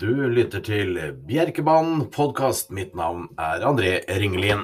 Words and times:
Du 0.00 0.14
lytter 0.32 0.62
til 0.64 0.94
Bjerkebanen 1.28 2.06
podkast. 2.08 2.70
Mitt 2.72 2.94
navn 2.96 3.26
er 3.36 3.60
André 3.68 3.98
Ringelien. 4.08 4.62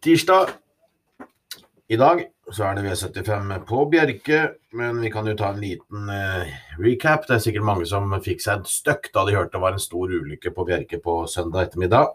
Tirsdag 0.00 0.54
i 1.92 1.98
dag 2.00 2.22
så 2.48 2.70
er 2.70 2.78
det 2.78 2.86
V75 2.86 3.52
på 3.68 3.82
Bjerke, 3.92 4.38
men 4.72 5.02
vi 5.04 5.10
kan 5.12 5.28
jo 5.28 5.34
ta 5.36 5.50
en 5.52 5.60
liten 5.60 6.08
eh, 6.14 6.54
recap. 6.80 7.28
Det 7.28 7.36
er 7.36 7.44
sikkert 7.44 7.68
mange 7.68 7.84
som 7.90 8.16
fikk 8.24 8.40
seg 8.40 8.62
et 8.62 8.72
støkk 8.72 9.10
da 9.12 9.26
de 9.28 9.36
hørte 9.36 9.58
det 9.58 9.64
var 9.66 9.76
en 9.76 9.84
stor 9.84 10.08
ulykke 10.08 10.54
på 10.56 10.64
Bjerke 10.70 11.02
på 11.04 11.20
søndag 11.28 11.68
ettermiddag. 11.68 12.14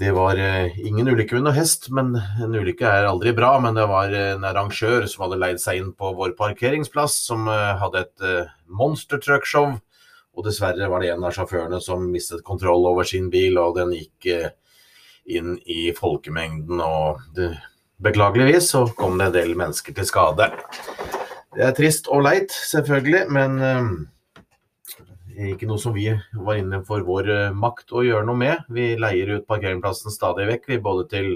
Det 0.00 0.16
var 0.16 0.40
eh, 0.40 0.80
ingen 0.80 1.12
ulykke 1.12 1.36
med 1.36 1.50
noe 1.50 1.58
hest, 1.58 1.90
men 1.92 2.14
en 2.16 2.56
ulykke 2.56 2.88
er 2.88 3.10
aldri 3.10 3.36
bra. 3.36 3.58
Men 3.60 3.76
det 3.76 3.84
var 3.92 4.16
en 4.16 4.48
arrangør 4.48 5.04
som 5.12 5.26
hadde 5.26 5.44
leid 5.44 5.60
seg 5.60 5.82
inn 5.82 5.92
på 5.92 6.16
vår 6.16 6.32
parkeringsplass, 6.40 7.20
som 7.28 7.50
uh, 7.52 7.76
hadde 7.84 8.06
et 8.06 8.30
monster 8.64 9.20
truck-show. 9.20 9.76
Og 10.36 10.44
dessverre 10.44 10.90
var 10.92 11.00
det 11.00 11.14
en 11.14 11.24
av 11.24 11.32
sjåførene 11.32 11.80
som 11.80 12.04
mistet 12.12 12.44
kontroll 12.44 12.84
over 12.88 13.08
sin 13.08 13.30
bil, 13.32 13.56
og 13.58 13.78
den 13.78 13.94
gikk 13.96 14.28
inn 15.26 15.56
i 15.64 15.88
folkemengden. 15.96 16.80
og 16.80 17.24
det 17.34 17.54
Beklageligvis 17.96 18.70
så 18.70 18.82
kom 18.92 19.16
det 19.16 19.30
en 19.30 19.36
del 19.38 19.54
mennesker 19.56 19.94
til 19.96 20.04
skade. 20.04 20.50
Det 21.56 21.62
er 21.64 21.72
trist 21.72 22.10
og 22.12 22.26
leit, 22.26 22.52
selvfølgelig, 22.52 23.22
men 23.32 23.54
eh, 23.64 25.46
ikke 25.54 25.68
noe 25.70 25.80
som 25.80 25.94
vi 25.96 26.10
var 26.12 26.60
inne 26.60 26.82
for 26.84 27.06
vår 27.06 27.30
uh, 27.32 27.56
makt 27.56 27.94
å 27.96 28.04
gjøre 28.04 28.28
noe 28.28 28.36
med. 28.36 28.68
Vi 28.68 28.90
leier 29.00 29.38
ut 29.38 29.48
parkeringsplassen 29.48 30.12
stadig 30.12 30.44
vekk, 30.50 30.68
vi 30.68 30.78
både 30.84 31.06
til 31.14 31.30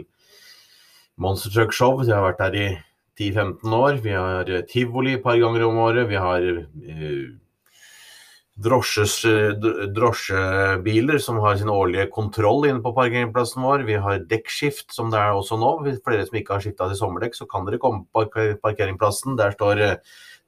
Monster 1.20 1.52
Truck 1.54 1.72
Show, 1.76 1.96
vi 2.02 2.12
har 2.12 2.26
vært 2.28 2.44
der 2.44 2.58
i 2.60 2.68
10-15 3.16 3.78
år. 3.80 4.02
Vi 4.04 4.12
har 4.12 4.52
uh, 4.52 4.60
tivoli 4.68 5.16
et 5.16 5.24
par 5.24 5.40
ganger 5.40 5.64
om 5.64 5.80
året. 5.80 6.10
Vi 6.12 6.20
har 6.20 6.44
drosjes, 8.60 9.14
drosjebiler 9.94 11.20
som 11.22 11.38
har 11.40 11.56
sin 11.56 11.70
årlige 11.72 12.08
kontroll 12.12 12.66
inne 12.68 12.82
på 12.84 12.92
parkeringsplassen 12.96 13.64
vår. 13.64 13.84
Vi 13.88 13.96
har 14.04 14.24
dekkskift, 14.30 14.90
som 14.94 15.12
det 15.12 15.20
er 15.20 15.36
også 15.36 15.58
nå. 15.60 15.70
Hvis 15.86 16.02
flere 16.04 16.26
som 16.26 16.36
ikke 16.40 16.56
har 16.56 16.64
skifta 16.64 16.90
til 16.90 17.00
sommerdekk, 17.00 17.38
så 17.38 17.48
kan 17.50 17.64
dere 17.68 17.80
komme 17.80 18.04
på 18.12 18.26
parkeringsplassen. 18.64 19.38
Der 19.40 19.56
står 19.56 19.84
eh, 19.86 19.96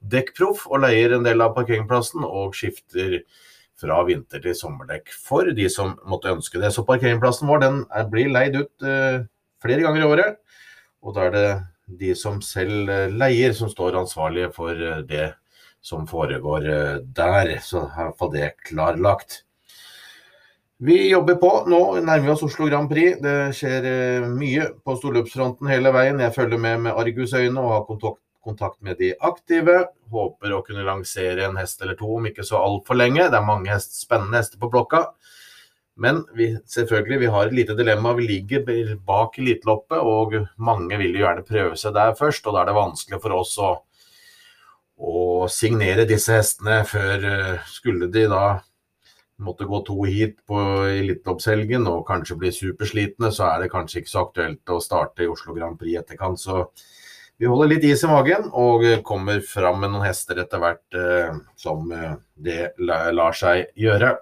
Dekkproff 0.03 0.65
og 0.67 0.83
leier 0.83 1.15
en 1.15 1.25
del 1.25 1.41
av 1.41 1.53
parkeringsplassen, 1.55 2.25
og 2.27 2.55
skifter 2.57 3.21
fra 3.79 4.01
vinter 4.07 4.41
til 4.43 4.55
sommerdekk 4.55 5.11
for 5.15 5.49
de 5.55 5.67
som 5.71 5.95
måtte 6.09 6.31
ønske 6.31 6.59
det. 6.61 6.73
Så 6.75 6.85
parkeringsplassen 6.87 7.49
vår 7.49 7.63
den 7.63 7.83
blir 8.11 8.31
leid 8.31 8.57
ut 8.59 8.85
uh, 8.85 9.23
flere 9.63 9.85
ganger 9.85 10.03
i 10.03 10.09
året. 10.09 10.41
Og 11.03 11.15
da 11.15 11.27
er 11.27 11.33
det 11.33 11.47
de 12.03 12.11
som 12.19 12.41
selv 12.45 12.91
uh, 12.91 13.07
leier, 13.11 13.55
som 13.55 13.71
står 13.71 13.97
ansvarlige 14.03 14.51
for 14.55 14.77
det 15.07 15.31
som 15.83 16.07
foregår 16.07 16.69
eh, 16.69 16.99
der. 17.15 17.57
Så 17.61 17.83
i 17.85 17.95
hvert 17.97 18.19
fall 18.19 18.31
det 18.33 18.53
klarlagt. 18.63 19.43
Vi 20.83 20.97
jobber 21.09 21.35
på. 21.39 21.51
Nå 21.71 21.79
nærmer 21.99 22.25
vi 22.25 22.31
oss 22.33 22.43
Oslo 22.47 22.67
Grand 22.71 22.89
Prix. 22.91 23.19
Det 23.23 23.35
skjer 23.55 23.89
eh, 23.89 24.29
mye 24.31 24.69
på 24.83 24.95
storløpsfronten 24.99 25.69
hele 25.71 25.91
veien. 25.95 26.23
Jeg 26.23 26.35
følger 26.35 26.59
med 26.59 26.87
med 26.87 26.99
argusøyne 27.03 27.59
og 27.59 27.75
har 27.75 27.85
kontakt, 27.87 28.21
kontakt 28.43 28.79
med 28.83 28.99
de 28.99 29.13
aktive. 29.23 29.77
Håper 30.11 30.55
å 30.55 30.63
kunne 30.65 30.87
lansere 30.87 31.45
en 31.47 31.59
hest 31.59 31.83
eller 31.83 31.99
to 31.99 32.15
om 32.17 32.27
ikke 32.31 32.47
så 32.47 32.63
altfor 32.63 32.99
lenge. 32.99 33.27
Det 33.27 33.39
er 33.39 33.47
mange 33.47 33.71
hest, 33.71 33.99
spennende 34.01 34.39
hester 34.39 34.61
på 34.61 34.71
blokka. 34.71 35.05
Men 35.99 36.23
vi, 36.33 36.49
selvfølgelig, 36.65 37.19
vi 37.21 37.31
har 37.35 37.47
et 37.47 37.55
lite 37.59 37.75
dilemma. 37.77 38.15
Vi 38.17 38.27
ligger 38.27 38.95
bak 39.05 39.35
eliteloppet, 39.37 39.99
og 39.99 40.39
mange 40.57 40.97
vil 40.97 41.19
jo 41.19 41.27
gjerne 41.27 41.45
prøve 41.45 41.77
seg 41.77 41.93
der 41.99 42.15
først. 42.17 42.47
Og 42.47 42.55
da 42.55 42.63
er 42.63 42.71
det 42.71 42.79
vanskelig 42.79 43.19
for 43.21 43.35
oss 43.37 43.53
å 43.61 43.75
å 45.03 45.47
signere 45.51 46.07
disse 46.07 46.37
hestene 46.37 46.81
før 46.87 47.27
eh, 47.27 47.65
skulle 47.67 48.07
de 48.11 48.27
da 48.31 48.45
måtte 49.43 49.67
gå 49.67 49.79
to 49.83 49.97
hit 50.07 50.37
på 50.47 50.57
Eliteloppshelgen 50.87 51.87
og 51.89 52.05
kanskje 52.07 52.37
bli 52.39 52.51
superslitne, 52.55 53.31
så 53.33 53.49
er 53.49 53.63
det 53.63 53.71
kanskje 53.73 54.01
ikke 54.01 54.13
så 54.13 54.25
aktuelt 54.27 54.71
å 54.71 54.81
starte 54.83 55.25
i 55.25 55.31
Oslo 55.31 55.55
Grand 55.57 55.75
Prix 55.79 55.99
etterkant. 55.99 56.39
Så 56.39 56.67
vi 57.41 57.49
holder 57.49 57.73
litt 57.73 57.87
is 57.89 58.05
i 58.05 58.11
magen 58.11 58.47
og 58.53 58.85
kommer 59.03 59.41
fram 59.43 59.81
med 59.83 59.91
noen 59.91 60.05
hester 60.07 60.39
etter 60.43 60.61
hvert 60.63 60.99
eh, 60.99 61.41
som 61.59 61.89
eh, 61.91 62.13
det 62.35 62.61
lar 62.79 63.35
seg 63.35 63.73
gjøre. 63.79 64.15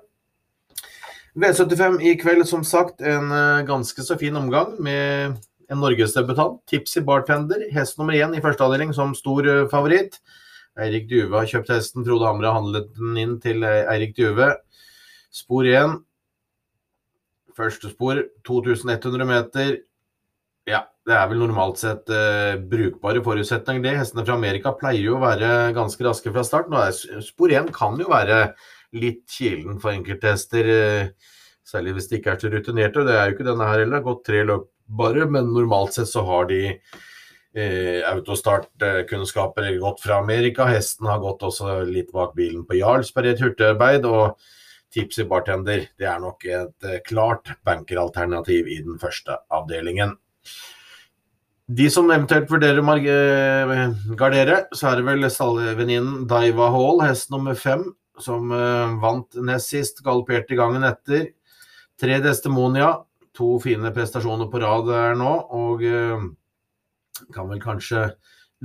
V75 1.31 2.02
i 2.03 2.18
kveld, 2.20 2.44
som 2.47 2.64
sagt, 2.68 3.00
en 3.02 3.31
eh, 3.31 3.64
ganske 3.68 4.03
så 4.03 4.18
fin 4.20 4.36
omgang 4.36 4.74
med 4.84 5.38
en 5.72 5.80
norgesdebutant. 5.80 6.59
Tipsy 6.68 7.03
Bartender, 7.08 7.64
hest 7.72 8.00
nummer 8.00 8.18
én 8.18 8.36
i 8.36 8.44
første 8.44 8.66
avdeling 8.66 8.91
som 8.96 9.14
stor 9.16 9.47
eh, 9.47 9.68
favoritt. 9.72 10.20
Eirik 10.80 11.09
Duve 11.09 11.36
har 11.36 11.50
kjøpt 11.50 11.72
hesten. 11.74 12.06
Frode 12.08 12.28
Hamre 12.30 12.54
handlet 12.56 12.92
den 12.96 13.18
inn 13.20 13.38
til 13.44 13.66
eh, 13.68 13.84
Eirik 13.92 14.16
Duve. 14.18 14.54
Spor 15.34 15.68
1. 15.68 15.98
Første 17.58 17.92
spor 17.92 18.22
2100 18.48 19.28
meter. 19.28 19.74
Ja, 20.70 20.86
det 21.08 21.16
er 21.18 21.28
vel 21.32 21.42
normalt 21.42 21.82
sett 21.82 22.08
uh, 22.14 22.54
brukbare 22.72 23.24
forutsetninger, 23.26 23.84
det. 23.84 23.96
Hestene 24.00 24.24
fra 24.28 24.38
Amerika 24.38 24.72
pleier 24.78 25.04
jo 25.04 25.18
å 25.18 25.24
være 25.24 25.72
ganske 25.76 26.06
raske 26.06 26.32
fra 26.32 26.46
start. 26.48 26.70
Nå 26.72 26.80
er 26.80 27.24
spor 27.26 27.52
1 27.52 27.72
kan 27.76 28.00
jo 28.00 28.12
være 28.12 28.44
litt 28.96 29.24
kilen 29.32 29.80
for 29.82 29.92
enkelte 29.92 30.36
hester, 30.36 30.70
uh, 30.72 31.38
særlig 31.68 31.98
hvis 31.98 32.12
de 32.12 32.20
ikke 32.20 32.36
er 32.36 32.44
så 32.44 32.52
rutinerte. 32.53 33.06
Det 33.08 33.18
er 33.18 33.28
jo 33.28 33.36
ikke 33.36 33.50
denne 33.50 33.68
her 33.68 33.84
heller. 33.84 34.06
Gått 34.06 34.24
tre 34.30 34.46
løp 34.48 34.70
bare, 34.92 35.28
men 35.28 35.52
normalt 35.52 35.98
sett 35.98 36.12
så 36.12 36.24
har 36.28 36.48
de 36.52 36.62
eh, 37.56 38.02
autostartkunnskaper 38.08 39.70
gått 39.80 40.02
fra 40.04 40.20
Amerika. 40.22 40.66
Hesten 40.70 41.10
har 41.10 41.22
gått 41.24 41.44
også 41.44 41.82
litt 41.88 42.12
bak 42.16 42.36
bilen 42.38 42.66
på 42.68 42.80
Jarlsberg 42.80 43.30
i 43.30 43.34
et 43.36 43.44
hurtigarbeid. 43.44 44.08
Og 44.08 44.38
Tipsy 44.92 45.24
Bartender 45.28 45.88
det 46.00 46.08
er 46.10 46.20
nok 46.24 46.46
et 46.46 46.88
eh, 46.88 47.00
klart 47.08 47.54
bankeralternativ 47.68 48.68
i 48.68 48.82
den 48.84 49.00
første 49.02 49.40
avdelingen. 49.54 50.18
De 51.72 51.88
som 51.94 52.10
eventuelt 52.12 52.50
vurderer 52.52 52.82
å 52.84 52.96
eh, 53.00 53.94
gardere, 54.20 54.66
så 54.76 54.90
er 54.90 55.00
det 55.00 55.08
vel 55.08 55.30
stallvenninnen 55.32 56.26
Daiva 56.28 56.68
Hall, 56.74 57.00
hest 57.06 57.32
nummer 57.32 57.56
fem, 57.56 57.86
som 58.22 58.52
uh, 58.54 58.92
vant 59.02 59.38
nest 59.42 59.72
sist, 59.72 60.02
galopperte 60.06 60.54
gangen 60.60 60.84
etter. 60.86 61.32
Tre 61.98 62.20
Destemonia, 62.22 62.92
to 63.34 63.56
fine 63.64 63.90
prestasjoner 63.96 64.50
på 64.52 64.60
rad 64.62 64.84
der 64.90 65.16
nå. 65.18 65.32
og 65.56 65.82
kan 67.34 67.50
vel 67.50 67.62
kanskje 67.62 68.09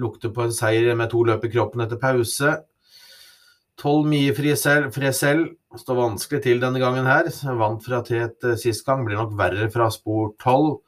lukte 0.00 0.31
på 0.33 0.47
en 0.47 0.55
seier 0.55 0.97
med 0.97 1.11
to 1.12 1.22
løp 1.27 1.44
i 1.47 1.53
kroppen 1.53 1.84
etter 1.84 2.00
pause. 2.00 2.56
Tolv 3.77 4.09
fri 4.37 4.55
selv. 4.56 5.56
står 5.77 5.97
vanskelig 5.97 6.43
til 6.43 6.61
denne 6.61 6.81
gangen 6.81 7.06
her. 7.06 7.28
Vant 7.59 7.84
fra 7.84 8.03
tet 8.03 8.44
eh, 8.44 8.56
sist 8.56 8.87
gang, 8.87 9.05
blir 9.05 9.19
nok 9.19 9.37
verre 9.37 9.69
fra 9.71 9.91
spor 9.91 10.33
tolv. 10.41 10.81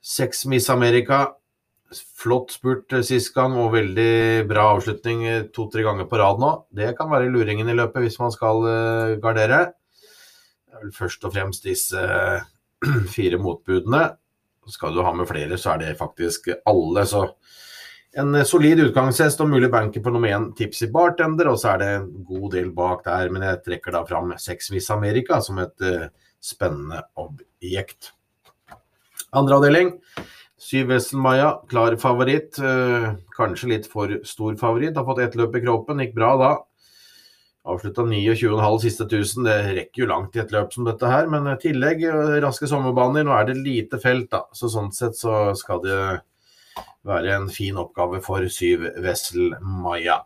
Seks 0.00 0.46
Miss 0.46 0.70
America. 0.70 1.34
Flott 1.90 2.52
spurt 2.54 2.92
eh, 2.92 3.02
sist 3.02 3.34
gang 3.34 3.56
og 3.58 3.74
veldig 3.74 4.46
bra 4.46 4.68
avslutning 4.76 5.26
eh, 5.26 5.42
to-tre 5.50 5.82
ganger 5.82 6.06
på 6.06 6.22
rad 6.22 6.38
nå. 6.38 6.52
Det 6.70 6.94
kan 6.98 7.10
være 7.10 7.32
luringen 7.34 7.68
i 7.68 7.74
løpet 7.74 8.06
hvis 8.06 8.20
man 8.22 8.30
skal 8.30 8.62
gardere. 9.22 9.72
Er 10.70 10.94
først 10.94 11.26
og 11.26 11.34
fremst 11.34 11.66
disse 11.66 11.98
fire 13.16 13.42
motbudene. 13.42 14.06
Skal 14.68 14.94
du 14.94 15.02
ha 15.02 15.12
med 15.16 15.28
flere, 15.28 15.56
så 15.58 15.74
er 15.74 15.84
det 15.84 15.98
faktisk 15.98 16.50
alle. 16.68 17.06
Så 17.08 17.24
en 18.20 18.34
solid 18.46 18.82
utgangshest 18.88 19.40
og 19.42 19.52
mulig 19.52 19.70
banker 19.70 20.02
på 20.02 20.12
nummer 20.12 20.32
én 20.34 20.48
Tipsy 20.58 20.88
Bartender, 20.90 21.52
og 21.52 21.60
så 21.62 21.74
er 21.74 21.82
det 21.82 21.90
en 21.94 22.08
god 22.26 22.48
del 22.56 22.72
bak 22.74 23.04
der. 23.06 23.30
Men 23.30 23.46
jeg 23.46 23.62
trekker 23.66 23.94
da 23.94 24.04
fram 24.08 24.34
Sex 24.38 24.72
Miss 24.74 24.90
America 24.90 25.40
som 25.44 25.60
et 25.62 25.86
uh, 25.86 26.08
spennende 26.42 27.04
objekt. 27.20 28.12
Andre 29.36 29.60
avdeling. 29.60 29.92
Syv 30.60 30.90
Wesselmaja, 30.92 31.52
klar 31.70 31.96
favoritt. 32.02 32.58
Uh, 32.58 33.14
kanskje 33.36 33.70
litt 33.76 33.86
for 33.90 34.18
stor 34.26 34.58
favoritt. 34.60 34.98
Har 34.98 35.06
fått 35.06 35.22
ett 35.24 35.38
løp 35.38 35.54
i 35.56 35.62
kroppen, 35.64 36.02
gikk 36.02 36.18
bra 36.18 36.34
da. 36.40 36.50
Avslutta 37.70 38.04
29,5 38.06 38.78
siste 38.82 39.06
1000. 39.06 39.46
Det 39.46 39.58
rekker 39.76 40.02
jo 40.04 40.08
langt 40.10 40.36
i 40.36 40.42
et 40.42 40.54
løp 40.54 40.74
som 40.74 40.88
dette 40.88 41.10
her, 41.10 41.28
men 41.30 41.46
i 41.50 41.58
tillegg 41.60 42.02
raske 42.44 42.68
sommerbaner. 42.70 43.26
Nå 43.26 43.36
er 43.36 43.46
det 43.50 43.60
lite 43.60 44.00
felt, 44.02 44.30
da, 44.32 44.44
så 44.56 44.70
sånn 44.72 44.90
sett 44.96 45.18
så 45.18 45.52
skal 45.58 45.84
det 45.84 46.00
være 47.06 47.36
en 47.36 47.48
fin 47.52 47.78
oppgave 47.80 48.20
for 48.24 48.44
syv 48.52 48.84
Wessel 49.04 49.54
Maya. 49.60 50.20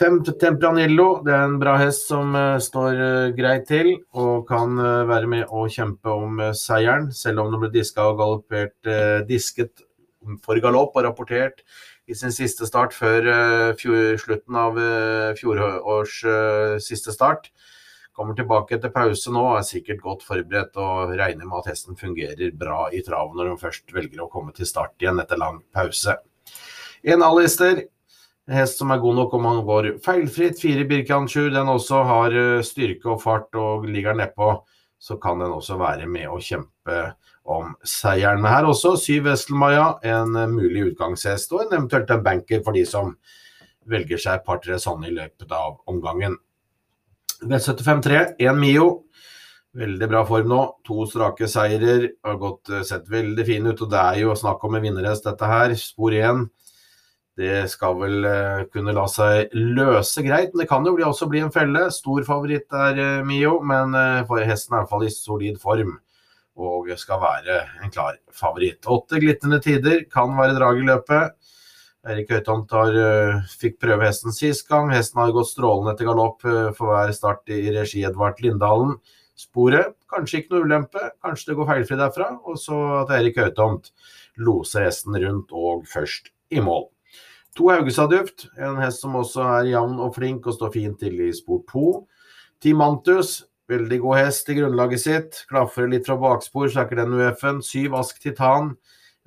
Fem 0.00 0.16
Tempranillo, 0.24 1.18
det 1.26 1.34
er 1.34 1.42
en 1.44 1.58
bra 1.60 1.74
hest 1.76 2.06
som 2.08 2.32
uh, 2.32 2.56
står 2.62 2.96
uh, 2.96 3.32
greit 3.36 3.66
til 3.68 3.90
og 4.16 4.46
kan 4.48 4.78
være 4.80 5.28
med 5.28 5.52
å 5.52 5.66
kjempe 5.68 6.14
om 6.14 6.40
seieren, 6.56 7.10
selv 7.12 7.42
om 7.42 7.52
den 7.52 7.60
ble 7.60 7.72
diska 7.74 8.06
og 8.08 8.16
galoppert 8.22 8.92
disket 9.28 9.84
for 10.44 10.60
galopp 10.62 10.96
og 10.96 11.06
rapportert 11.06 11.64
i 12.10 12.16
sin 12.18 12.34
siste 12.34 12.66
start 12.68 12.94
før 12.96 13.28
fjor, 13.78 14.16
slutten 14.20 14.56
av 14.58 14.78
uh, 14.78 15.30
fjorårs 15.38 16.16
uh, 16.26 16.78
siste 16.82 17.14
start. 17.14 17.50
Kommer 18.16 18.34
tilbake 18.36 18.74
etter 18.76 18.90
pause 18.92 19.30
nå, 19.32 19.42
og 19.52 19.60
er 19.60 19.68
sikkert 19.68 20.02
godt 20.02 20.24
forberedt 20.26 20.74
og 20.82 21.14
regner 21.16 21.46
med 21.46 21.62
at 21.62 21.70
hesten 21.70 21.96
fungerer 21.96 22.50
bra 22.58 22.88
i 22.92 23.04
trav 23.06 23.30
når 23.36 23.52
hun 23.52 23.60
først 23.62 23.94
velger 23.94 24.24
å 24.24 24.28
komme 24.32 24.52
til 24.56 24.68
start 24.68 24.96
igjen 25.00 25.22
etter 25.22 25.40
lang 25.40 25.62
pause. 25.72 26.18
En 27.06 27.24
Alistair, 27.24 27.86
En 28.48 28.56
hest 28.56 28.80
som 28.80 28.90
er 28.90 28.98
god 28.98 29.14
nok 29.14 29.34
om 29.36 29.44
han 29.46 29.58
går 29.62 29.86
feilfritt. 30.02 30.58
Fire 30.58 30.82
Birkansju, 30.88 31.52
den 31.54 31.68
også 31.70 32.00
har 32.08 32.34
eh, 32.34 32.64
styrke 32.66 33.12
og 33.12 33.20
fart 33.22 33.54
og 33.54 33.84
ligger 33.86 34.16
nedpå. 34.18 34.48
Så 35.00 35.16
kan 35.20 35.40
den 35.40 35.54
også 35.56 35.78
være 35.80 36.04
med 36.10 36.28
å 36.28 36.40
kjempe 36.44 36.98
om 37.48 37.72
seieren. 37.88 38.44
Her 38.44 38.68
også 38.68 38.94
syv 39.00 39.30
Vestelmaja, 39.30 39.94
en 40.04 40.36
mulig 40.52 40.90
utgangshest 40.90 41.54
og 41.56 41.64
en 41.64 41.78
eventuelt 41.78 42.12
en 42.12 42.24
banker 42.26 42.60
for 42.66 42.76
de 42.76 42.84
som 42.88 43.14
velger 43.90 44.20
seg 44.20 44.38
et 44.38 44.46
par-tre 44.46 44.76
sånne 44.78 45.08
i 45.08 45.16
løpet 45.16 45.52
av 45.56 45.80
omgangen. 45.90 46.36
V75-3, 47.40 48.36
én 48.44 48.58
Mio. 48.60 48.90
Veldig 49.76 50.08
bra 50.10 50.24
form 50.26 50.48
nå. 50.50 50.62
To 50.86 51.04
strake 51.06 51.48
seirer. 51.48 52.08
Har 52.26 52.36
gått, 52.36 52.68
eh, 52.70 52.82
sett 52.82 53.08
veldig 53.08 53.46
fin 53.46 53.66
ut. 53.66 53.80
Og 53.80 53.90
det 53.90 53.98
er 53.98 54.20
jo 54.20 54.34
snakk 54.34 54.64
om 54.64 54.74
en 54.74 54.82
vinnerhest, 54.82 55.24
dette 55.24 55.46
her. 55.46 55.74
Spor 55.74 56.10
1. 56.12 56.50
Det 57.40 57.62
skal 57.72 57.96
vel 57.96 58.26
uh, 58.26 58.66
kunne 58.72 58.92
la 58.92 59.06
seg 59.08 59.54
løse 59.56 60.24
greit, 60.26 60.52
men 60.52 60.62
det 60.62 60.68
kan 60.68 60.84
jo 60.84 60.92
også 61.06 61.28
bli 61.30 61.40
en 61.40 61.52
felle. 61.54 61.86
Stor 61.94 62.26
favoritt 62.26 62.68
er 62.76 63.00
uh, 63.00 63.26
Mio, 63.26 63.58
men 63.64 63.96
uh, 63.96 64.38
hesten 64.44 64.74
er 64.76 64.80
i 64.80 64.82
hvert 64.82 64.92
fall 64.92 65.06
i 65.06 65.12
solid 65.14 65.60
form 65.62 65.96
og 66.60 66.90
skal 66.98 67.22
være 67.22 67.54
en 67.80 67.92
klar 67.94 68.18
favoritt. 68.36 68.84
Åtte 68.84 69.20
glitrende 69.22 69.62
tider 69.64 70.02
kan 70.12 70.34
være 70.36 70.58
drag 70.58 70.82
i 70.82 70.88
løpet. 70.90 71.38
Erik 72.10 72.34
Høytomt 72.34 72.74
fikk 73.60 73.78
prøve 73.80 74.04
hesten 74.04 74.34
sist 74.34 74.66
gang. 74.68 74.90
Hesten 74.92 75.22
har 75.22 75.32
gått 75.32 75.48
strålende 75.48 75.94
etter 75.94 76.08
galopp 76.08 76.44
for 76.44 76.90
hver 76.90 77.14
start 77.16 77.48
i 77.54 77.62
regi 77.72 78.04
Edvard 78.08 78.42
Lindalen 78.44 78.98
sporet. 79.40 79.94
Kanskje 80.10 80.42
ikke 80.42 80.54
noe 80.54 80.68
ulempe, 80.68 81.10
kanskje 81.24 81.52
det 81.52 81.58
går 81.60 81.68
feilfri 81.70 81.98
derfra. 82.00 82.30
Og 82.44 82.58
så 82.60 82.78
at 83.02 83.12
Erik 83.16 83.40
Høytomt 83.40 83.92
loser 84.40 84.88
hesten 84.88 85.16
rundt 85.22 85.54
og 85.56 85.86
først 85.90 86.32
i 86.52 86.62
mål. 86.64 86.88
To 87.58 87.70
Haugesadduft, 87.72 88.46
en 88.62 88.78
hest 88.78 89.02
som 89.02 89.16
også 89.18 89.42
er 89.56 89.70
jevn 89.72 89.98
og 90.00 90.14
flink 90.14 90.46
og 90.46 90.54
står 90.54 90.74
fint 90.76 91.00
til 91.02 91.18
i 91.24 91.30
spor 91.34 91.64
to. 91.70 91.86
Mantus, 92.76 93.40
veldig 93.70 93.98
god 94.04 94.20
hest 94.20 94.50
i 94.52 94.56
grunnlaget 94.58 95.02
sitt. 95.02 95.40
Klaffer 95.50 95.88
litt 95.90 96.06
fra 96.06 96.18
bakspor, 96.20 96.68
er 96.68 96.86
ikke 96.86 96.98
den 97.00 97.16
UF-en. 97.16 97.62
Syv 97.64 97.96
Ask 97.98 98.20
Titan, 98.22 98.74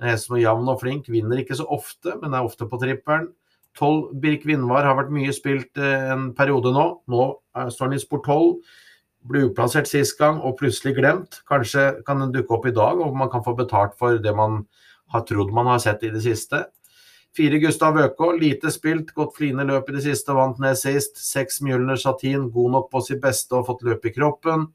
en 0.00 0.08
hest 0.08 0.28
som 0.28 0.38
er 0.38 0.44
jevn 0.44 0.70
og 0.72 0.80
flink. 0.80 1.10
Vinner 1.12 1.42
ikke 1.42 1.58
så 1.58 1.66
ofte, 1.68 2.16
men 2.22 2.32
er 2.34 2.46
ofte 2.46 2.68
på 2.70 2.80
trippelen. 2.80 3.28
Tolv 3.74 4.14
Birk 4.22 4.44
Vindvar 4.46 4.86
har 4.86 4.96
vært 5.00 5.12
mye 5.12 5.32
spilt 5.34 5.80
eh, 5.82 6.10
en 6.14 6.28
periode 6.38 6.70
nå. 6.72 6.86
Nå 7.10 7.24
står 7.74 7.88
han 7.88 7.96
i 7.96 8.02
spor 8.02 8.22
tolv 8.22 8.60
ble 9.28 9.46
uplassert 9.48 9.88
sist 9.88 10.18
gang 10.18 10.40
og 10.44 10.58
plutselig 10.60 10.94
glemt. 10.98 11.40
Kanskje 11.48 11.88
kan 12.06 12.20
den 12.20 12.32
dukke 12.34 12.58
opp 12.58 12.68
i 12.68 12.74
dag, 12.76 13.00
og 13.00 13.16
man 13.16 13.30
kan 13.32 13.44
få 13.44 13.56
betalt 13.56 13.96
for 13.98 14.20
det 14.20 14.34
man 14.36 14.62
har 15.14 15.24
trodd 15.28 15.52
man 15.54 15.70
har 15.70 15.80
sett 15.82 16.04
i 16.04 16.12
det 16.12 16.22
siste. 16.24 16.64
Fire 17.34 17.58
Gustav 17.58 17.98
Økå, 17.98 18.30
lite 18.38 18.70
spilt, 18.70 19.10
gått 19.14 19.34
fline 19.34 19.64
løp 19.66 19.88
i 19.90 19.96
det 19.96 20.04
siste, 20.04 20.34
vant 20.36 20.60
ned 20.62 20.78
sist. 20.78 21.18
Seks 21.18 21.58
Mjølner 21.66 21.98
Satin, 21.98 22.48
god 22.54 22.74
nok 22.76 22.90
på 22.92 23.02
sitt 23.02 23.22
beste 23.24 23.58
og 23.58 23.66
fått 23.70 23.82
løp 23.86 24.06
i 24.06 24.12
kroppen. 24.14 24.68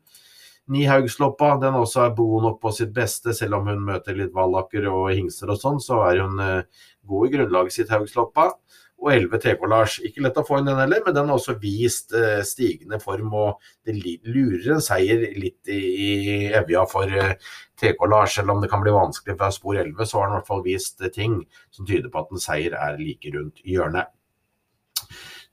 Ni 0.70 0.84
Haugsloppa, 0.86 1.56
den 1.62 1.78
også 1.80 2.04
er 2.04 2.18
god 2.18 2.44
nok 2.46 2.60
på 2.62 2.74
sitt 2.76 2.92
beste, 2.94 3.34
selv 3.34 3.58
om 3.58 3.72
hun 3.72 3.88
møter 3.88 4.18
litt 4.18 4.36
vallaker 4.36 4.86
og 4.92 5.08
hingster 5.16 5.50
og 5.50 5.58
sånn, 5.62 5.80
så 5.82 6.04
er 6.12 6.20
hun 6.22 6.44
eh, 6.44 6.84
god 7.10 7.26
i 7.26 7.32
grunnlaget 7.38 7.78
sitt, 7.80 7.94
Haugsloppa 7.96 8.52
og 9.00 9.12
11 9.14 9.40
TK-Lars. 9.44 9.98
Ikke 10.06 10.24
lett 10.24 10.38
å 10.40 10.44
få 10.46 10.60
inn 10.60 10.68
den 10.68 10.80
heller, 10.80 11.02
men 11.06 11.16
den 11.16 11.30
har 11.32 11.40
også 11.40 11.56
vist 11.62 12.14
eh, 12.18 12.42
stigende 12.48 13.00
form. 13.02 13.32
Og 13.38 13.72
det 13.88 13.96
lurer 14.28 14.76
en 14.76 14.84
seier 14.84 15.24
litt 15.40 15.72
i, 15.72 15.80
i 15.80 16.12
evja 16.60 16.86
for 16.90 17.12
eh, 17.12 17.36
TK-Lars. 17.80 18.36
Selv 18.40 18.54
om 18.54 18.64
det 18.64 18.72
kan 18.72 18.84
bli 18.84 18.94
vanskelig 18.96 19.38
fra 19.40 19.52
spor 19.56 19.80
11, 19.80 20.04
så 20.04 20.20
har 20.20 20.28
han 20.28 20.36
i 20.36 20.40
hvert 20.40 20.52
fall 20.52 20.66
vist 20.68 21.00
eh, 21.02 21.14
ting 21.16 21.40
som 21.76 21.88
tyder 21.88 22.12
på 22.12 22.24
at 22.24 22.34
en 22.36 22.44
seier 22.44 22.76
er 22.76 23.00
like 23.00 23.32
rundt 23.36 23.64
hjørnet. 23.64 24.12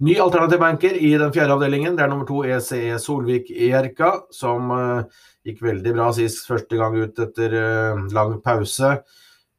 Ny 0.05 0.19
alternativ 0.21 0.61
banker 0.61 0.99
i 0.99 1.15
den 1.17 1.33
fjerde 1.33 1.55
avdelingen. 1.55 1.95
Det 1.97 2.05
er 2.05 2.11
nummer 2.13 2.27
to 2.29 2.43
ECE 2.45 2.99
Solvik 3.01 3.47
Solvik 3.47 3.53
Jerka, 3.71 4.11
som 4.29 4.69
uh, 4.69 5.23
gikk 5.47 5.63
veldig 5.65 5.95
bra 5.97 6.11
sist 6.13 6.45
første 6.45 6.77
gang 6.77 6.99
ut 7.01 7.23
etter 7.25 7.55
lang 8.13 8.35
pause. 8.45 8.91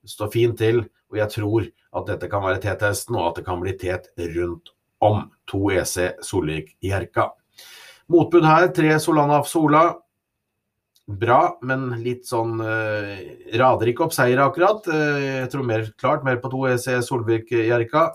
Står 0.06 0.30
fint 0.36 0.60
til, 0.62 0.84
og 1.10 1.18
jeg 1.18 1.34
tror 1.40 1.66
at 1.96 2.10
dette 2.10 2.30
kan 2.32 2.44
være 2.44 2.62
T-testen, 2.64 3.16
og 3.16 3.32
at 3.32 3.40
det 3.40 3.46
kan 3.48 3.62
bli 3.62 3.76
tet 3.80 4.10
rundt 4.36 4.74
om. 5.04 5.28
To 5.48 5.70
EC 5.72 6.18
Solvik 6.26 6.74
Jerka. 6.84 7.30
Motbud 8.12 8.46
her, 8.48 8.68
tre 8.76 8.98
Solanaf 9.00 9.48
Sola. 9.48 9.86
Bra, 11.08 11.56
men 11.64 11.86
litt 12.04 12.26
sånn 12.28 12.58
eh, 12.60 13.22
Rader 13.56 13.94
ikke 13.94 14.08
opp 14.08 14.16
seier 14.16 14.42
akkurat. 14.44 14.88
Eh, 14.92 15.44
jeg 15.44 15.52
tror 15.54 15.68
mer 15.68 15.86
klart, 15.96 16.26
mer 16.28 16.42
på 16.44 16.52
to 16.52 16.66
EC 16.68 16.98
Solvik 17.06 17.54
Jerka. 17.56 18.10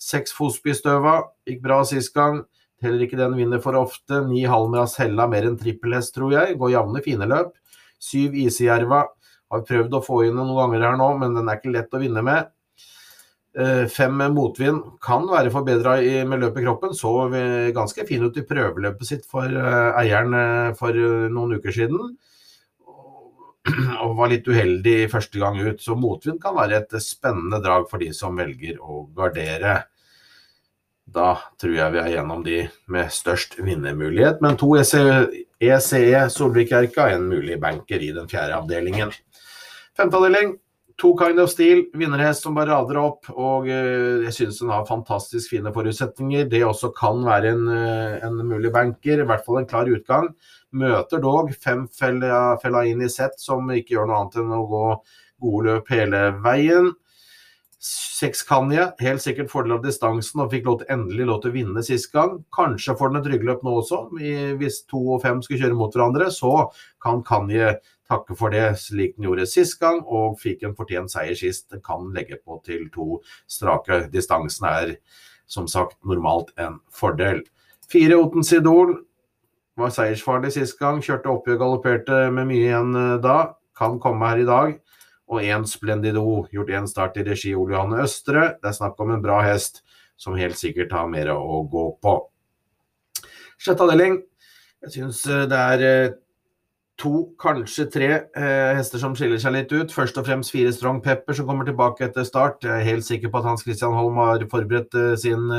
Seks 0.00 0.32
Fosby 0.32 0.72
Støva, 0.76 1.18
gikk 1.48 1.60
bra 1.64 1.82
sist 1.88 2.14
gang. 2.16 2.40
Heller 2.80 3.04
ikke 3.04 3.18
den 3.18 3.34
vinner 3.36 3.60
for 3.60 3.76
ofte. 3.76 4.22
Ni 4.28 4.44
Halmras 4.48 4.96
Hella, 5.00 5.26
mer 5.28 5.48
enn 5.48 5.58
trippelhest, 5.58 6.14
tror 6.14 6.32
jeg. 6.36 6.56
Går 6.60 6.76
jevne, 6.76 7.02
fine 7.04 7.26
løp. 7.28 7.56
Syv 7.98 8.36
Isejärva. 8.38 9.04
Har 9.48 9.64
prøvd 9.64 9.96
å 9.96 10.04
få 10.04 10.22
inn 10.26 10.36
noen 10.36 10.54
ganger 10.56 10.84
her 10.86 10.98
nå, 11.00 11.08
men 11.20 11.34
den 11.36 11.48
er 11.48 11.58
ikke 11.58 11.72
lett 11.74 11.94
å 11.96 12.00
vinne 12.02 12.22
med. 12.24 12.52
Eh, 13.58 13.88
fem 13.90 14.20
motvind 14.30 14.84
kan 15.02 15.24
være 15.26 15.50
forbedra 15.50 15.96
med 16.30 16.44
løpet 16.44 16.62
i 16.62 16.66
kroppen. 16.66 16.94
Så 16.94 17.10
ganske 17.74 18.06
fin 18.06 18.22
ut 18.22 18.36
i 18.38 18.46
prøveløpet 18.46 19.08
sitt 19.08 19.26
for 19.26 19.50
eh, 19.50 19.98
eieren 19.98 20.34
eh, 20.38 20.74
for 20.78 20.94
noen 20.94 21.56
uker 21.58 21.74
siden. 21.74 22.12
Og 24.04 24.14
var 24.16 24.30
litt 24.30 24.46
uheldig 24.46 25.10
første 25.10 25.42
gang 25.42 25.58
ut. 25.58 25.82
Så 25.82 25.98
motvind 25.98 26.38
kan 26.42 26.54
være 26.56 26.84
et 26.84 26.94
spennende 27.02 27.58
drag 27.64 27.88
for 27.90 27.98
de 27.98 28.12
som 28.14 28.38
velger 28.38 28.78
å 28.78 29.08
gardere. 29.16 29.80
Da 31.08 31.32
tror 31.58 31.74
jeg 31.74 31.94
vi 31.96 32.00
er 32.02 32.12
gjennom 32.14 32.44
de 32.44 32.62
med 32.94 33.10
størst 33.10 33.58
vinnermulighet. 33.58 34.38
Men 34.44 34.60
to 34.60 34.70
ECE 34.78 35.34
e 35.58 36.24
Solvik-Erka 36.30 37.08
er 37.08 37.18
en 37.18 37.28
mulig 37.32 37.58
banker 37.60 38.06
i 38.06 38.14
den 38.14 38.30
fjerde 38.30 38.60
avdelingen. 38.60 39.10
Femte 39.98 40.20
avdeling 40.20 40.54
To 40.98 41.12
Kind 41.14 41.38
of 41.38 41.50
Steel, 41.50 41.84
vinnerhest 41.94 42.42
som 42.42 42.56
bare 42.58 42.72
rader 42.72 42.98
opp. 42.98 43.28
Og 43.30 43.68
uh, 43.70 44.24
jeg 44.24 44.34
synes 44.34 44.58
den 44.58 44.72
har 44.74 44.86
fantastisk 44.88 45.52
fine 45.54 45.70
forutsetninger. 45.74 46.48
Det 46.50 46.64
også 46.66 46.90
kan 46.96 47.22
være 47.26 47.52
en, 47.54 47.68
uh, 47.70 48.16
en, 48.26 48.40
mulig 48.48 48.72
banker, 48.74 49.22
i 49.22 49.28
hvert 49.28 49.44
fall 49.46 49.60
en 49.60 49.68
klar 49.70 49.90
utgang. 49.90 50.32
Møter 50.74 51.22
dog 51.22 51.52
fem 51.62 51.86
fella, 51.94 52.56
fella 52.62 52.82
inn 52.90 53.04
i 53.06 53.10
sett 53.12 53.38
som 53.38 53.70
ikke 53.70 53.94
gjør 53.94 54.10
noe 54.10 54.24
annet 54.24 54.40
enn 54.42 54.56
å 54.58 54.64
gå 54.72 54.86
gode 55.46 55.68
løp 55.68 55.94
hele 55.94 56.24
veien. 56.42 56.90
Seks 57.78 58.40
Kanye, 58.42 58.88
helt 58.98 59.22
sikkert 59.22 59.52
fordel 59.52 59.76
av 59.76 59.84
distansen 59.84 60.40
og 60.42 60.50
fikk 60.50 60.64
lov 60.66 60.80
til, 60.80 60.88
endelig 60.90 61.26
lov 61.28 61.36
til 61.42 61.52
å 61.52 61.54
vinne 61.54 61.82
sist 61.86 62.10
gang. 62.10 62.40
Kanskje 62.54 62.96
får 62.98 63.12
den 63.12 63.20
et 63.20 63.28
ryggløp 63.30 63.62
nå 63.62 63.76
også. 63.80 64.00
Hvis 64.58 64.80
to 64.90 65.04
og 65.14 65.22
fem 65.22 65.38
skal 65.46 65.60
kjøre 65.62 65.78
mot 65.78 65.94
hverandre, 65.94 66.26
så 66.34 66.66
kan 67.04 67.22
Kanye 67.26 67.76
takke 68.08 68.34
for 68.38 68.50
det 68.50 68.64
slik 68.82 69.14
den 69.14 69.28
gjorde 69.28 69.46
sist 69.46 69.78
gang, 69.78 70.00
og 70.02 70.40
fikk 70.42 70.64
en 70.66 70.74
fortjent 70.78 71.12
seier 71.12 71.38
sist. 71.38 71.68
Den 71.70 71.84
kan 71.84 72.10
legge 72.16 72.40
på 72.42 72.58
til 72.66 72.88
to 72.94 73.20
strake. 73.46 74.08
Distansen 74.10 74.66
er 74.72 74.94
som 75.48 75.68
sagt 75.70 76.00
normalt 76.04 76.50
en 76.58 76.80
fordel. 76.90 77.44
Fire 77.88 78.18
Otens 78.18 78.50
Idol 78.52 78.96
var 79.78 79.94
seiersfarlig 79.94 80.50
sist 80.56 80.76
gang. 80.80 80.98
Kjørte 81.04 81.30
oppgjør, 81.30 81.62
galopperte 81.62 82.26
med 82.34 82.50
mye 82.50 82.66
igjen 82.66 82.90
eh, 82.98 83.16
da. 83.22 83.38
Kan 83.78 84.00
komme 84.02 84.32
her 84.32 84.42
i 84.42 84.48
dag. 84.48 84.78
Og 85.28 85.44
én 85.44 85.66
Splendido, 85.68 86.46
gjort 86.52 86.72
én 86.72 86.88
start 86.88 87.18
i 87.20 87.24
regi 87.26 87.52
Ole 87.56 87.76
Johanne 87.76 88.00
Østre. 88.04 88.54
Det 88.62 88.70
er 88.70 88.76
snakk 88.78 89.00
om 89.04 89.12
en 89.12 89.24
bra 89.24 89.42
hest 89.44 89.82
som 90.18 90.36
helt 90.38 90.58
sikkert 90.58 90.94
har 90.96 91.10
mer 91.10 91.30
å 91.34 91.62
gå 91.70 91.84
på. 92.02 92.14
Sjette 93.58 93.84
avdeling. 93.84 94.22
Jeg 94.84 94.94
syns 94.94 95.20
eh, 95.26 95.44
det 95.50 95.58
er 95.58 95.84
eh, 95.86 96.16
to, 96.98 97.12
kanskje 97.40 97.88
tre 97.90 98.08
eh, 98.16 98.72
hester 98.78 99.02
som 99.02 99.14
skiller 99.18 99.40
seg 99.42 99.54
litt 99.56 99.74
ut. 99.74 99.94
Først 99.94 100.18
og 100.20 100.26
fremst 100.28 100.54
fire 100.54 100.72
Strong 100.74 101.02
Pepper 101.04 101.36
som 101.36 101.48
kommer 101.48 101.66
tilbake 101.66 102.06
etter 102.06 102.26
start. 102.26 102.62
Jeg 102.64 102.74
er 102.74 102.88
helt 102.88 103.06
sikker 103.06 103.32
på 103.32 103.40
at 103.40 103.48
Hans 103.50 103.66
Christian 103.66 103.96
Holm 103.98 104.20
har 104.22 104.46
forberedt 104.50 104.94
sin, 105.22 105.50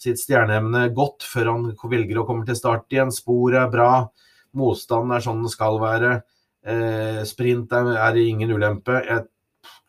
sitt 0.00 0.20
stjerneemne 0.22 0.88
godt 0.96 1.26
før 1.28 1.52
han 1.52 1.68
velger 1.92 2.20
å 2.22 2.26
komme 2.28 2.48
til 2.48 2.56
start 2.58 2.88
igjen. 2.92 3.12
Sporet 3.14 3.60
er 3.66 3.72
bra. 3.72 3.92
Motstanden 4.56 5.14
er 5.16 5.24
sånn 5.24 5.44
den 5.44 5.52
skal 5.52 5.80
være. 5.82 6.18
Eh, 6.66 7.20
sprint 7.28 7.72
er, 7.72 7.92
er, 7.96 8.16
ingen 8.22 8.50
ulempe. 8.50 8.98
Jeg 9.06 9.26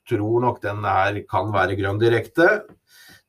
tror 0.09 0.41
nok 0.43 0.61
den 0.61 0.83
her 0.85 1.21
kan 1.29 1.53
være 1.53 1.77
grønn 1.79 2.01
direkte. 2.01 2.49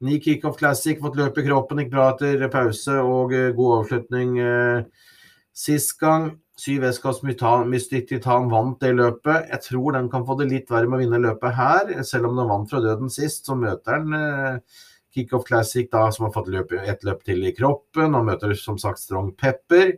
Ni 0.01 0.19
Kickoff 0.21 0.59
Classic, 0.61 1.01
fått 1.01 1.19
løp 1.21 1.39
i 1.41 1.45
kroppen, 1.45 1.83
gikk 1.83 1.91
bra 1.93 2.11
etter 2.15 2.47
pause 2.53 3.01
og 3.05 3.35
eh, 3.37 3.51
god 3.57 3.83
avslutning 3.83 4.39
eh, 4.41 5.09
sist 5.53 5.99
gang. 6.01 6.31
Syv 6.61 6.85
Eskas 6.91 7.23
Mystic 7.25 8.09
Titan 8.09 8.51
vant 8.53 8.81
det 8.81 8.93
løpet. 8.93 9.49
Jeg 9.49 9.65
tror 9.65 9.95
den 9.97 10.11
kan 10.13 10.27
få 10.29 10.37
det 10.37 10.51
litt 10.51 10.73
verre 10.73 10.89
med 10.89 10.99
å 10.99 11.01
vinne 11.01 11.21
løpet 11.23 11.57
her. 11.57 11.93
Selv 12.05 12.29
om 12.29 12.37
den 12.37 12.51
vant 12.51 12.69
fra 12.69 12.83
døden 12.85 13.13
sist, 13.13 13.47
så 13.49 13.57
møter 13.57 14.03
den 14.03 14.17
eh, 14.17 14.81
Kickoff 15.15 15.47
Classic, 15.49 15.89
da, 15.91 16.11
som 16.13 16.27
har 16.27 16.35
fått 16.35 16.51
løp, 16.53 16.75
et 16.77 17.07
løp 17.09 17.25
til 17.25 17.47
i 17.49 17.55
kroppen. 17.57 18.13
Og 18.13 18.29
møter 18.29 18.53
som 18.61 18.77
sagt 18.81 19.01
Strong 19.01 19.33
Pepper. 19.41 19.97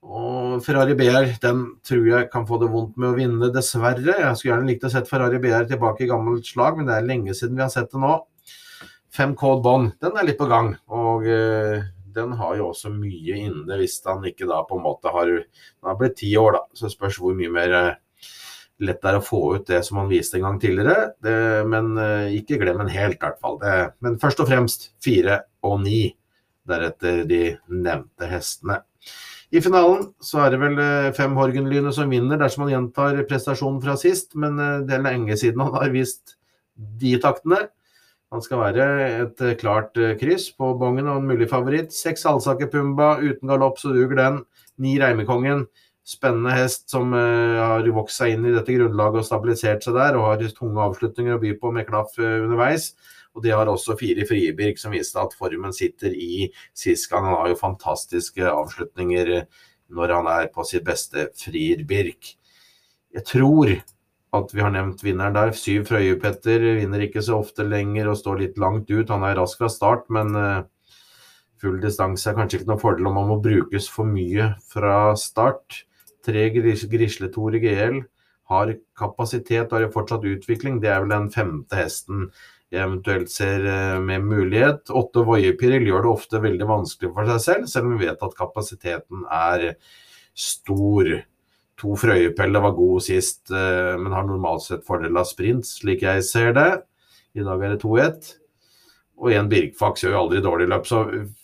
Og 0.00 0.62
Ferrari 0.64 0.94
BR 0.96 1.34
den 1.42 1.62
tror 1.84 2.06
jeg 2.08 2.28
kan 2.32 2.46
få 2.48 2.56
det 2.62 2.70
vondt 2.72 2.96
med 2.96 3.10
å 3.10 3.16
vinne, 3.18 3.50
dessverre. 3.52 4.16
Jeg 4.16 4.36
skulle 4.38 4.54
gjerne 4.54 4.70
likt 4.70 4.86
å 4.88 4.90
sett 4.92 5.08
Ferrari 5.10 5.40
BR 5.42 5.68
tilbake 5.68 6.06
i 6.06 6.10
gammelt 6.10 6.48
slag, 6.48 6.78
men 6.78 6.88
det 6.88 6.96
er 6.96 7.08
lenge 7.08 7.36
siden 7.36 7.58
vi 7.58 7.64
har 7.66 7.72
sett 7.72 7.90
det 7.92 8.00
nå. 8.00 8.16
5 9.16 9.34
Code 9.36 9.62
Bond, 9.64 9.90
den 10.00 10.16
er 10.16 10.26
litt 10.26 10.38
på 10.40 10.48
gang. 10.50 10.72
Og 10.94 11.26
uh, 11.26 11.82
den 12.14 12.36
har 12.38 12.56
jo 12.56 12.70
også 12.70 12.92
mye 12.94 13.40
inne 13.44 13.80
hvis 13.80 13.98
han 14.06 14.24
ikke 14.26 14.48
da 14.50 14.62
på 14.66 14.78
en 14.78 14.86
måte 14.86 15.12
har 15.14 15.28
Den 15.30 15.90
har 15.90 15.98
blitt 15.98 16.18
ti 16.22 16.30
år, 16.38 16.56
da, 16.56 16.62
så 16.78 16.90
spørs 16.90 17.18
hvor 17.20 17.36
mye 17.36 17.52
mer 17.52 17.74
uh, 17.74 17.90
lett 18.80 19.02
det 19.02 19.10
er 19.10 19.18
å 19.18 19.24
få 19.24 19.42
ut 19.58 19.66
det 19.68 19.82
som 19.84 20.00
han 20.00 20.08
viste 20.08 20.38
en 20.38 20.46
gang 20.48 20.60
tidligere. 20.62 21.10
Det, 21.20 21.36
men 21.68 21.92
uh, 21.98 22.30
ikke 22.32 22.60
glem 22.62 22.80
en 22.80 22.92
helt, 22.92 23.18
i 23.18 23.26
hvert 23.26 23.42
fall. 23.42 23.58
Det, 23.60 23.76
men 24.00 24.20
først 24.22 24.40
og 24.40 24.48
fremst 24.48 24.92
fire 25.04 25.42
og 25.66 25.82
ni. 25.84 26.06
Deretter 26.70 27.24
de 27.26 27.44
nevnte 27.72 28.28
hestene. 28.30 28.82
I 29.50 29.62
finalen 29.64 30.12
så 30.22 30.44
er 30.44 30.52
det 30.52 30.60
vel 30.62 30.76
fem 31.16 31.32
Horgenlynet 31.34 31.96
som 31.96 32.12
vinner 32.12 32.38
dersom 32.38 32.68
han 32.68 32.74
gjentar 32.74 33.18
prestasjonen 33.26 33.80
fra 33.82 33.96
sist, 33.98 34.36
men 34.38 34.54
det 34.86 34.94
er 34.94 35.02
lenge 35.02 35.34
siden 35.38 35.64
han 35.64 35.74
har 35.74 35.90
vist 35.90 36.36
de 37.00 37.16
taktene. 37.22 37.64
Han 38.30 38.42
skal 38.44 38.60
være 38.62 38.84
et 39.24 39.40
eh, 39.42 39.56
klart 39.58 39.98
eh, 39.98 40.14
kryss 40.18 40.50
på 40.54 40.70
bongen 40.78 41.08
og 41.10 41.18
en 41.18 41.30
mulig 41.32 41.48
favoritt. 41.50 41.94
Seks 41.94 42.22
Alsaker 42.30 42.70
Pumba 42.70 43.16
uten 43.18 43.50
galopp, 43.50 43.80
så 43.82 43.90
duger 43.94 44.20
den. 44.20 44.42
Ni 44.78 44.94
Reimekongen. 45.02 45.66
Spennende 46.06 46.54
hest 46.56 46.88
som 46.90 47.12
har 47.12 47.84
vokst 47.94 48.18
seg 48.18 48.32
inn 48.34 48.46
i 48.48 48.54
dette 48.54 48.72
grunnlaget 48.74 49.20
og 49.20 49.26
stabilisert 49.26 49.84
seg 49.84 49.94
der, 49.94 50.16
og 50.18 50.24
har 50.26 50.54
tunge 50.56 50.82
avslutninger 50.82 51.36
å 51.36 51.42
by 51.42 51.52
på 51.60 51.70
med 51.76 51.86
klaff 51.86 52.16
underveis. 52.18 52.88
Og 53.40 53.46
de 53.46 53.54
har 53.56 53.70
også 53.72 53.96
fire 53.96 54.26
Friebirk 54.28 54.76
som 54.76 54.92
viste 54.92 55.16
at 55.16 55.32
formen 55.32 55.72
sitter 55.72 56.12
i 56.12 56.50
sist 56.76 57.08
gang. 57.08 57.24
Han 57.24 57.38
har 57.38 57.48
jo 57.48 57.56
fantastiske 57.56 58.44
avslutninger 58.44 59.30
når 59.96 60.12
han 60.12 60.28
er 60.28 60.50
på 60.52 60.66
sitt 60.68 60.84
beste 60.84 61.30
Frier-Birk. 61.40 62.34
Jeg 63.16 63.24
tror 63.24 63.72
at 64.36 64.52
vi 64.52 64.60
har 64.60 64.74
nevnt 64.74 65.00
vinneren 65.02 65.38
der. 65.38 65.54
Syv 65.56 65.88
Frøye-Petter 65.88 66.68
vinner 66.82 67.06
ikke 67.06 67.24
så 67.24 67.40
ofte 67.40 67.64
lenger 67.64 68.12
og 68.12 68.20
står 68.20 68.44
litt 68.44 68.60
langt 68.60 68.92
ut. 68.92 69.08
Han 69.08 69.24
er 69.24 69.40
rask 69.40 69.64
fra 69.64 69.72
start, 69.72 70.04
men 70.12 70.36
uh, 70.36 70.60
full 71.64 71.80
distanse 71.80 72.28
er 72.28 72.36
kanskje 72.36 72.60
ikke 72.60 72.74
noen 72.74 72.84
fordel 72.84 73.08
om 73.08 73.18
han 73.22 73.32
må 73.32 73.40
brukes 73.42 73.88
for 73.90 74.04
mye 74.04 74.52
fra 74.68 75.16
start. 75.18 75.86
Tre 76.28 76.46
Grisletour 76.52 77.56
i 77.56 77.64
GL 77.64 78.02
har 78.52 78.76
kapasitet, 78.98 79.72
og 79.72 79.80
har 79.80 79.92
fortsatt 79.94 80.28
utvikling. 80.28 80.82
Det 80.84 80.92
er 80.92 81.02
vel 81.02 81.16
den 81.16 81.30
femte 81.32 81.80
hesten 81.80 82.28
jeg 82.70 82.84
eventuelt 82.84 83.32
ser 83.32 83.64
uh, 83.66 83.98
med 84.02 84.26
mulighet. 84.26 84.92
Åtte 84.94 85.24
voiepirill 85.26 85.88
gjør 85.88 86.06
det 86.06 86.12
ofte 86.12 86.42
veldig 86.42 86.68
vanskelig 86.70 87.10
for 87.16 87.30
seg 87.32 87.42
selv, 87.46 87.66
selv 87.72 87.90
om 87.90 87.96
vi 87.96 88.06
vet 88.06 88.22
at 88.26 88.38
kapasiteten 88.38 89.26
er 89.26 89.72
stor. 90.38 91.10
To 91.80 91.96
Frøyepeller 91.96 92.60
var 92.60 92.76
god 92.76 93.00
sist, 93.06 93.48
eh, 93.50 93.94
men 93.96 94.12
har 94.12 94.26
normalt 94.28 94.66
sett 94.66 94.84
fordel 94.84 95.16
av 95.16 95.24
sprint, 95.28 95.64
slik 95.64 96.04
jeg 96.04 96.24
ser 96.28 96.52
det. 96.52 96.68
I 97.32 97.44
dag 97.46 97.62
er 97.64 97.74
det 97.74 97.80
2-1. 97.80 98.34
Og 99.20 99.32
én 99.36 99.48
Birkfax 99.48 100.04
gjør 100.04 100.14
jo 100.14 100.20
aldri 100.22 100.42
dårlig 100.44 100.66
løp, 100.68 100.86
så 100.88 101.02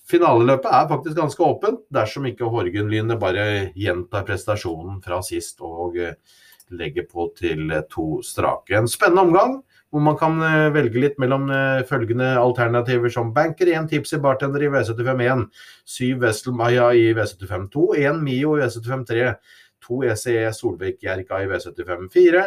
finaleløpet 0.09 0.68
er 0.73 0.90
faktisk 0.92 1.16
ganske 1.16 1.45
åpent. 1.45 1.83
Dersom 1.92 2.28
ikke 2.28 2.49
Horgenlynet 2.52 3.21
bare 3.21 3.47
gjentar 3.76 4.25
prestasjonen 4.28 5.00
fra 5.04 5.23
sist 5.25 5.61
og 5.64 5.97
eh, 6.00 6.16
legger 6.75 7.06
på 7.11 7.28
til 7.38 7.70
to 7.92 8.23
strake. 8.26 8.75
En 8.75 8.88
spennende 8.90 9.26
omgang 9.28 9.56
hvor 9.94 10.02
man 10.02 10.16
kan 10.18 10.40
eh, 10.42 10.73
velge 10.75 11.00
litt 11.00 11.20
mellom 11.23 11.46
følgende 11.88 12.32
alternativer 12.40 13.12
som 13.12 13.30
banker, 13.32 13.70
én 13.70 13.87
tips 13.88 14.16
i 14.16 14.20
bartender 14.20 14.64
i 14.66 14.70
V751, 14.73 15.46
syv 15.87 16.25
Vestelmaya 16.25 16.90
i 16.99 17.12
V752, 17.16 17.87
én 18.02 18.18
Mio 18.25 18.56
i 18.58 18.64
V753 18.64 19.30
to 19.87 20.02
ECE 20.04 20.50
Solvik-Jerka 20.52 21.42
i 21.42 21.49
V75-4. 21.50 22.42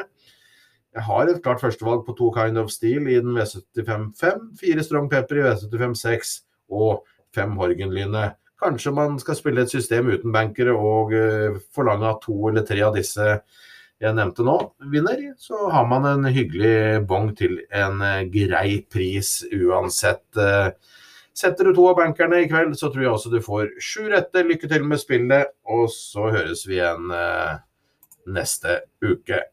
Jeg 0.90 1.06
har 1.06 1.30
et 1.30 1.42
klart 1.46 1.62
førstevalg 1.62 2.04
på 2.06 2.16
to 2.18 2.32
Kind 2.36 2.58
of 2.58 2.72
Steel 2.74 3.08
i 3.08 3.20
den 3.22 3.38
V75-5, 3.38 4.46
fire 4.60 4.84
Strong 4.84 5.10
Pepper 5.12 5.40
i 5.40 5.48
V75-6 5.48 6.36
og 6.76 7.06
fem 7.36 7.56
Horgenlyne. 7.60 8.32
Kanskje 8.60 8.92
man 8.92 9.20
skal 9.22 9.38
spille 9.38 9.64
et 9.64 9.72
system 9.72 10.10
uten 10.12 10.34
bankere 10.36 10.74
og 10.76 11.14
forlange 11.76 12.10
at 12.10 12.24
to 12.26 12.36
eller 12.50 12.66
tre 12.68 12.82
av 12.84 12.98
disse 12.98 13.38
jeg 14.00 14.16
nevnte 14.16 14.46
nå, 14.48 14.56
vinner. 14.94 15.26
Så 15.40 15.68
har 15.74 15.88
man 15.90 16.08
en 16.08 16.30
hyggelig 16.32 17.04
bong 17.10 17.34
til 17.38 17.60
en 17.76 18.00
uh, 18.04 18.24
grei 18.32 18.80
pris 18.88 19.42
uansett. 19.52 20.26
Uh, 20.38 20.72
Setter 21.40 21.70
du 21.70 21.76
to 21.76 21.86
av 21.88 21.96
bankerne 21.96 22.42
i 22.44 22.48
kveld, 22.52 22.74
så 22.76 22.90
tror 22.92 23.06
jeg 23.06 23.12
også 23.14 23.30
du 23.32 23.40
får 23.44 23.70
sju 23.80 24.10
rette. 24.12 24.42
Lykke 24.44 24.68
til 24.68 24.84
med 24.88 25.00
spillet, 25.00 25.54
og 25.72 25.86
så 25.94 26.28
høres 26.34 26.66
vi 26.68 26.80
igjen 26.80 27.14
eh, 27.16 27.62
neste 28.36 28.82
uke. 29.00 29.46